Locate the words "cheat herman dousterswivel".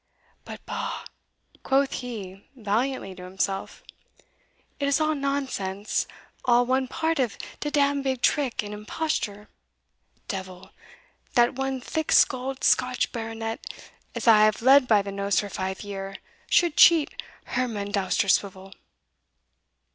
16.77-18.73